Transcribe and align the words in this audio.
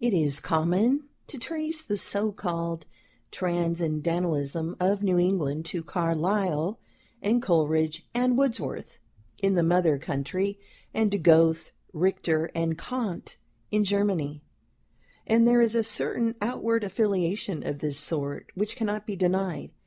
It 0.00 0.14
is 0.14 0.40
common 0.40 1.10
to 1.26 1.38
trace 1.38 1.82
the 1.82 1.98
so 1.98 2.32
called 2.32 2.86
Transcendentalism 3.30 4.74
of 4.80 5.02
New 5.02 5.18
England 5.18 5.66
to 5.66 5.82
Carlyle 5.82 6.78
and 7.20 7.42
Coleridge 7.42 8.06
and 8.14 8.38
Wordsworth 8.38 8.96
in 9.42 9.52
the 9.52 9.62
mother 9.62 9.98
country, 9.98 10.58
and 10.94 11.12
to 11.12 11.18
Goethe, 11.18 11.70
Richter, 11.92 12.50
and 12.54 12.78
Kant 12.78 13.36
in 13.70 13.84
Germany; 13.84 14.42
and 15.26 15.46
there 15.46 15.60
is 15.60 15.74
a 15.74 15.84
certain 15.84 16.34
outward 16.40 16.82
affiliation 16.82 17.62
of 17.62 17.80
this 17.80 17.98
sort, 17.98 18.52
which 18.54 18.74
cannot 18.74 19.06
be 19.06 19.16
denied. 19.16 19.70